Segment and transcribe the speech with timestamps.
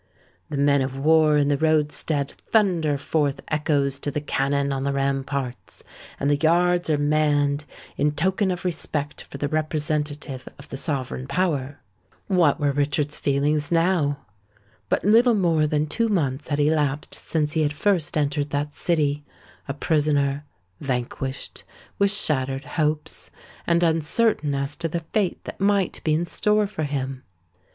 [0.49, 4.91] The men of war in the roadstead thunder forth echoes to the cannon on the
[4.93, 5.83] ramparts;
[6.19, 7.65] and the yards are manned
[7.97, 11.81] in token of respect for the representative of the sovereign power.
[12.25, 14.17] What were Richard's feelings now?
[14.89, 19.23] But little more than two months had elapsed since he had first entered that city,
[19.67, 26.85] a prisoner—vanquished—with shattered hopes—and uncertain as to the fate that might be in store for
[26.85, 27.21] him.